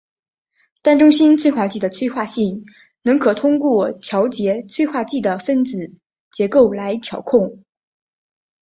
[0.81, 2.63] 单中心催化剂的催化性
[3.03, 5.93] 能可通过调节催化剂的分子
[6.31, 7.59] 结构来调控。